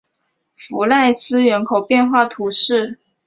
[0.55, 2.97] 弗赖斯人口变化图示